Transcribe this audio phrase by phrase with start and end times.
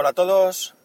[0.00, 0.76] Hola a todos.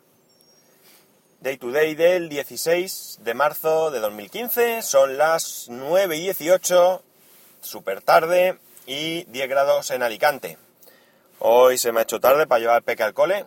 [1.39, 4.81] Day to day del 16 de marzo de 2015.
[4.81, 7.03] Son las 9 y 18,
[7.61, 8.57] súper tarde
[8.87, 10.57] y 10 grados en Alicante.
[11.37, 13.45] Hoy se me ha hecho tarde para llevar peque al cole.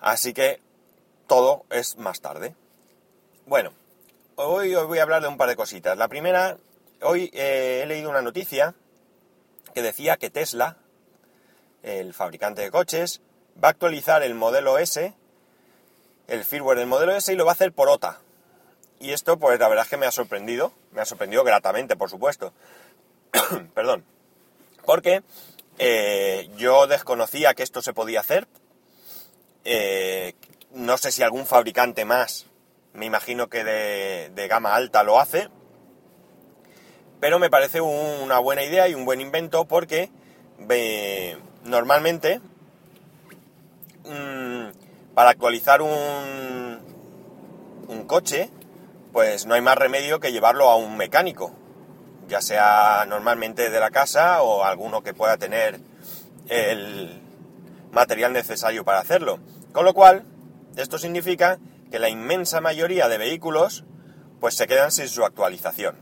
[0.00, 0.60] Así que
[1.26, 2.54] todo es más tarde.
[3.46, 3.72] Bueno,
[4.36, 5.98] hoy os voy a hablar de un par de cositas.
[5.98, 6.56] La primera,
[7.02, 8.76] hoy eh, he leído una noticia
[9.74, 10.76] que decía que Tesla,
[11.82, 13.22] el fabricante de coches,
[13.62, 15.14] va a actualizar el modelo S,
[16.28, 18.20] el firmware del modelo S, y lo va a hacer por OTA.
[18.98, 22.10] Y esto, pues la verdad es que me ha sorprendido, me ha sorprendido gratamente, por
[22.10, 22.52] supuesto.
[23.74, 24.04] Perdón.
[24.84, 25.22] Porque
[25.78, 28.46] eh, yo desconocía que esto se podía hacer.
[29.64, 30.34] Eh,
[30.72, 32.46] no sé si algún fabricante más,
[32.92, 35.48] me imagino que de, gama alta lo hace.
[37.20, 40.10] Pero me parece una buena idea y un buen invento porque
[41.64, 42.40] normalmente
[45.16, 46.78] para actualizar un,
[47.88, 48.50] un coche,
[49.14, 51.54] pues no hay más remedio que llevarlo a un mecánico,
[52.28, 55.80] ya sea normalmente de la casa o alguno que pueda tener
[56.48, 57.22] el
[57.92, 59.38] material necesario para hacerlo.
[59.72, 60.26] Con lo cual,
[60.76, 61.58] esto significa
[61.90, 63.84] que la inmensa mayoría de vehículos
[64.38, 65.96] pues se quedan sin su actualización.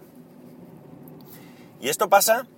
[1.81, 2.49] Y esto pasa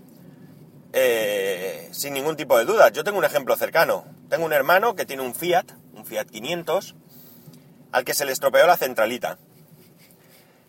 [0.94, 2.88] eh, sin ningún tipo de duda.
[2.88, 4.06] Yo tengo un ejemplo cercano.
[4.30, 5.66] Tengo un hermano que tiene un Fiat,
[6.06, 6.94] Fiat 500,
[7.92, 9.38] al que se le estropeó la centralita.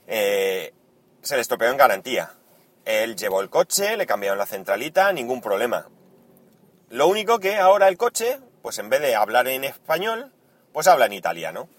[0.07, 0.73] Eh,
[1.21, 2.33] se le estropeó en garantía.
[2.85, 5.87] Él llevó el coche, le cambiaron la centralita, ningún problema.
[6.89, 10.31] Lo único que ahora el coche, pues en vez de hablar en español,
[10.73, 11.69] pues habla en italiano.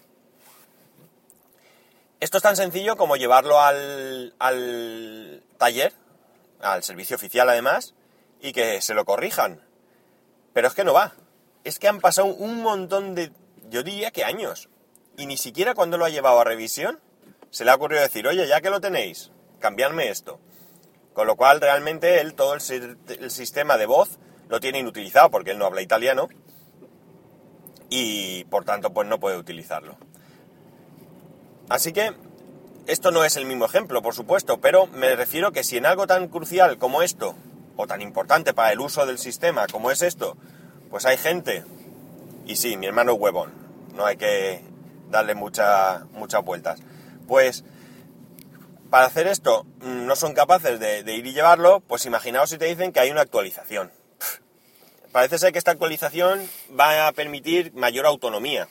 [2.19, 5.93] Esto es tan sencillo como llevarlo al, al taller,
[6.61, 7.95] al servicio oficial además,
[8.41, 9.61] y que se lo corrijan.
[10.53, 11.13] Pero es que no va
[11.63, 13.31] es que han pasado un montón de,
[13.69, 14.69] yo diría que años.
[15.17, 16.99] Y ni siquiera cuando lo ha llevado a revisión
[17.51, 20.39] se le ha ocurrido decir, oye, ya que lo tenéis, cambiadme esto.
[21.13, 25.51] Con lo cual realmente él todo el, el sistema de voz lo tiene inutilizado porque
[25.51, 26.29] él no habla italiano
[27.89, 29.97] y por tanto pues no puede utilizarlo.
[31.69, 32.13] Así que
[32.87, 36.07] esto no es el mismo ejemplo, por supuesto, pero me refiero que si en algo
[36.07, 37.35] tan crucial como esto,
[37.75, 40.35] o tan importante para el uso del sistema como es esto,
[40.89, 41.63] pues hay gente,
[42.49, 43.53] y sí, mi hermano huevón,
[43.93, 44.63] no hay que
[45.11, 46.03] darle muchas
[46.43, 46.79] vueltas.
[47.27, 47.63] Pues
[48.89, 52.65] para hacer esto mm, no son capaces de, ir y llevarlo, pues imaginaos si te
[52.65, 53.91] dicen que hay una actualización.
[55.11, 56.41] Parece ser que esta actualización
[56.77, 58.67] va a permitir mayor autonomía.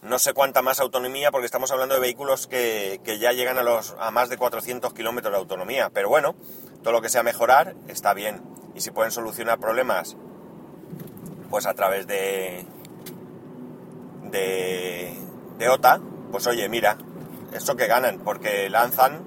[0.00, 3.62] No sé cuánta más autonomía, porque estamos hablando de vehículos que, que ya llegan a,
[3.62, 5.90] los, a más de 400 kilómetros de autonomía.
[5.92, 6.34] Pero bueno,
[6.82, 8.42] todo lo que sea mejorar está bien.
[8.74, 10.16] Y si pueden solucionar problemas
[11.50, 12.64] pues a través de,
[14.30, 15.18] de,
[15.58, 16.00] de OTA,
[16.30, 16.96] pues oye, mira,
[17.52, 19.22] eso que ganan, porque lanzan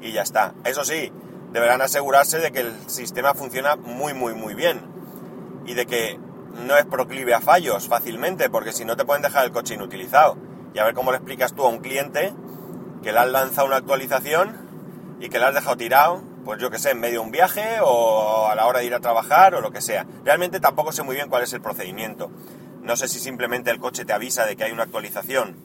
[0.00, 0.54] y ya está.
[0.64, 1.12] Eso sí,
[1.52, 4.80] deberán asegurarse de que el sistema funciona muy, muy, muy bien
[5.66, 6.18] y de que
[6.66, 10.36] no es proclive a fallos fácilmente, porque si no te pueden dejar el coche inutilizado.
[10.74, 12.32] Y a ver cómo le explicas tú a un cliente
[13.02, 16.78] que le has lanzado una actualización y que le has dejado tirado pues yo que
[16.78, 19.60] sé, en medio de un viaje o a la hora de ir a trabajar o
[19.60, 20.06] lo que sea.
[20.24, 22.30] Realmente tampoco sé muy bien cuál es el procedimiento.
[22.80, 25.58] No sé si simplemente el coche te avisa de que hay una actualización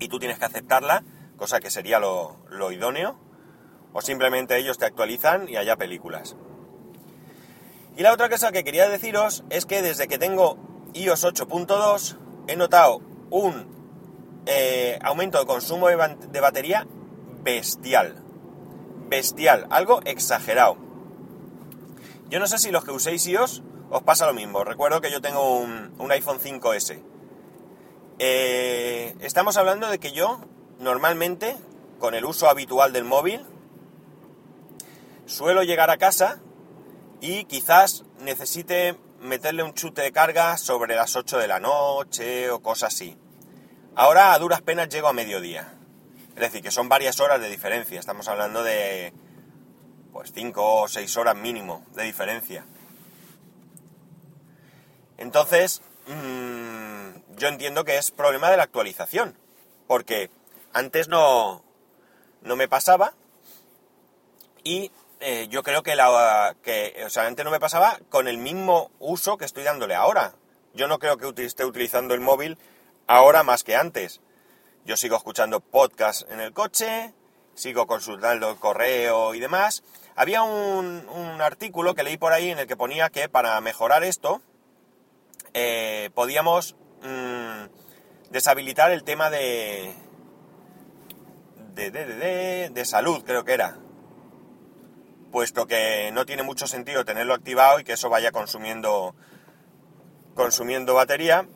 [0.00, 1.04] y tú tienes que aceptarla,
[1.36, 3.20] cosa que sería lo, idóneo,
[3.92, 6.34] o simplemente ellos te actualizan y haya películas.
[7.96, 10.58] Y la otra cosa que quería deciros es que desde que tengo
[10.92, 12.18] iOS 8.2
[12.48, 13.00] he notado
[13.30, 16.84] un eh, aumento de consumo de batería
[17.44, 18.24] bestial
[19.08, 20.76] bestial, algo exagerado.
[22.28, 24.64] Yo no sé si los que uséis iOS os pasa lo mismo.
[24.64, 27.02] Recuerdo que yo tengo un, iPhone 5S.
[28.18, 30.40] Eh, estamos hablando de que yo
[30.78, 31.56] normalmente,
[31.98, 33.46] con el uso habitual del móvil,
[35.26, 36.40] suelo llegar a casa
[37.20, 42.60] y quizás necesite meterle un chute de carga sobre las 8 de la noche o
[42.60, 43.16] cosas así.
[43.94, 45.77] Ahora a duras penas llego a mediodía.
[46.38, 47.98] Es decir, que son varias horas de diferencia.
[47.98, 49.12] Estamos hablando de
[50.12, 52.64] pues 5 o 6 horas mínimo de diferencia.
[55.16, 59.36] Entonces, mm, yo entiendo que es problema de la actualización.
[59.88, 60.30] Porque
[60.72, 61.64] antes no,
[62.42, 63.14] no me pasaba.
[64.62, 68.38] Y eh, yo creo que, la, que, o sea, antes no me pasaba con el
[68.38, 70.34] mismo uso que estoy dándole ahora.
[70.72, 72.58] Yo no creo que esté utilizando el móvil
[73.08, 74.20] ahora más que antes.
[74.88, 77.12] Yo sigo escuchando podcast en el coche,
[77.52, 79.84] sigo consultando el correo y demás.
[80.16, 81.04] Había un,
[81.42, 84.40] artículo que leí por ahí en el que ponía que para mejorar esto,
[85.52, 89.94] eh, podíamos mm, deshabilitar el tema de
[91.74, 93.76] de, de, de, de salud, creo que era.
[95.30, 99.14] Puesto que no tiene mucho sentido tenerlo activado y que eso vaya consumiendo
[100.34, 101.46] consumiendo batería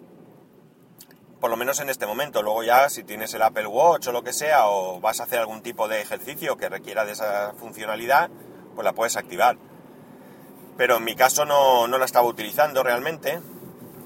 [1.42, 2.40] por lo menos en este momento.
[2.40, 5.40] Luego ya si tienes el Apple Watch o lo que sea, o vas a hacer
[5.40, 8.30] algún tipo de ejercicio que requiera de esa funcionalidad,
[8.76, 9.56] pues la puedes activar.
[10.76, 13.40] Pero en mi caso no, la estaba utilizando realmente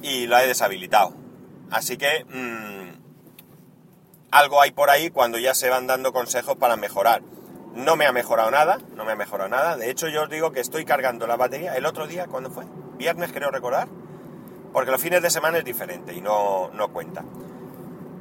[0.00, 1.12] y la he deshabilitado.
[1.70, 3.02] Así que mmm,
[4.30, 7.20] algo hay por ahí cuando ya se van dando consejos para mejorar.
[7.74, 9.76] No me ha mejorado nada, no me ha mejorado nada.
[9.76, 12.64] De hecho, yo os digo que estoy cargando la batería el otro día, ¿cuándo fue?
[12.96, 13.88] Viernes, creo recordar
[14.72, 17.24] porque los fines de semana es diferente y no, cuenta.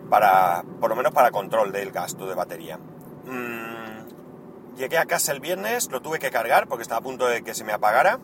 [0.10, 2.78] Para, por lo menos para control del gasto de batería.
[2.78, 7.44] Mm, llegué a casa el viernes, lo tuve que cargar porque estaba a punto de
[7.44, 8.20] que se me apagara.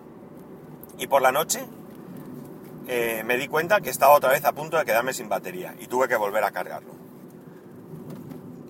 [0.97, 1.65] Y por la noche
[2.87, 5.87] eh, me di cuenta que estaba otra vez a punto de quedarme sin batería y
[5.87, 6.93] tuve que volver a cargarlo.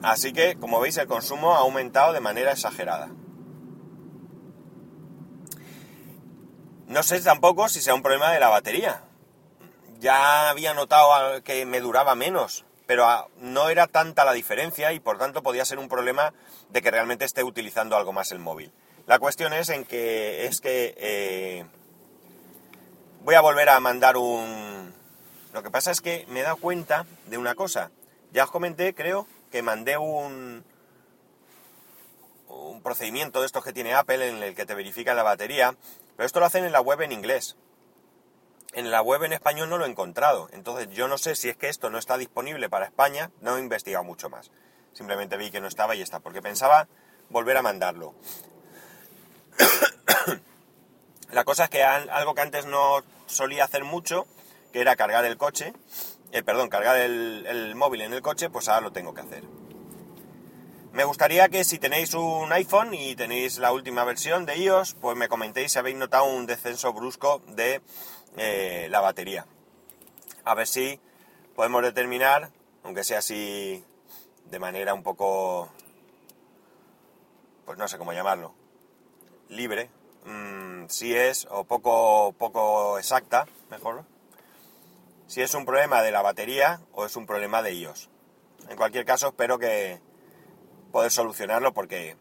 [0.02, 3.10] Así que, como veis, el consumo ha aumentado de manera exagerada.
[6.88, 9.04] No sé tampoco si sea un problema de la batería,
[10.02, 15.20] ya había notado que me duraba menos, pero no era tanta la diferencia y por
[15.20, 16.34] tanto podía ser un problema
[16.70, 18.74] de que realmente esté utilizando algo más el móvil.
[19.06, 21.66] La cuestión es en que es que eh,
[23.24, 24.92] voy a volver a mandar un.
[25.54, 27.92] Lo que pasa es que me he dado cuenta de una cosa.
[28.32, 30.64] Ya os comenté, creo, que mandé un
[32.48, 35.76] un procedimiento de estos que tiene Apple en el que te verifica la batería,
[36.18, 37.56] pero esto lo hacen en la web en inglés
[38.74, 40.50] en la web en español no lo he encontrado.
[40.54, 43.60] Entonces yo no sé si es que esto no está disponible para España, no he
[43.60, 44.52] investigado mucho más.
[44.94, 46.88] Simplemente vi que no estaba y está, porque pensaba
[47.30, 48.14] volver a mandarlo.
[51.32, 54.26] la cosa es que algo que antes no solía hacer mucho,
[54.74, 55.74] que era cargar el coche,
[56.32, 59.44] eh, perdón, cargar el, el móvil en el coche, pues ahora lo tengo que hacer.
[60.94, 65.16] Me gustaría que si tenéis un iPhone y tenéis la última versión de iOS, pues
[65.16, 67.82] me comentéis si habéis notado un descenso brusco de
[68.38, 69.46] eh, la batería.
[70.44, 71.00] A ver si
[71.56, 72.52] podemos determinar,
[72.84, 73.84] aunque sea así
[74.46, 75.70] de manera un poco,
[77.66, 78.54] pues no sé cómo llamarlo,
[79.50, 79.90] libre,
[80.26, 84.06] mm, si es, o poco, poco exacta, mejor,
[85.28, 88.10] si es un problema de la batería o es un problema de iOS.
[88.70, 90.00] En cualquier caso, espero que
[90.92, 92.18] poder solucionarlo porque,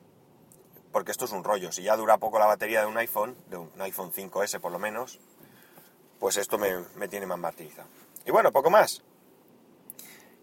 [0.92, 1.72] porque esto es un rollo.
[1.72, 4.78] Si ya dura poco la batería de un iPhone, de un iPhone 5S por lo
[4.78, 5.18] menos,
[6.20, 7.88] pues esto me, tiene más martirizado.
[8.24, 9.02] Y bueno, poco más.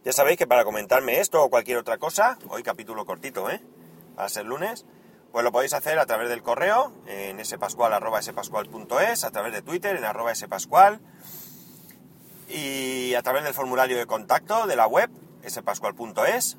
[0.03, 3.61] Ya sabéis que para comentarme esto o cualquier otra cosa, hoy capítulo cortito, ¿eh?
[4.17, 4.85] Va a ser lunes,
[5.31, 9.95] pues lo podéis hacer a través del correo, en spascual, arroba a través de Twitter,
[9.95, 10.99] en arroba spascual,
[12.49, 15.11] y a través del formulario de contacto de la web,
[15.47, 16.57] spascual.es,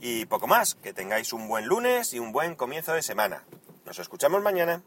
[0.00, 0.74] y poco más.
[0.74, 3.44] Que tengáis un buen lunes y un buen comienzo de semana.
[3.86, 4.82] Nos escuchamos mañana.